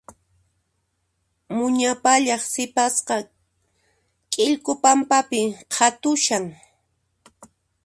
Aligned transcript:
Muña 1.55 1.93
pallaq 2.03 2.41
sipasqa 2.53 3.17
k'ikllu 4.31 4.73
pampapi 4.83 5.41
qhatushan. 5.73 6.45